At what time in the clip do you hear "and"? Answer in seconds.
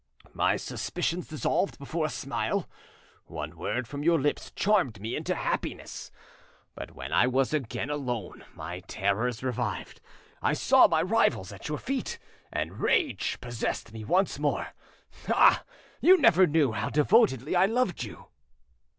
12.51-12.79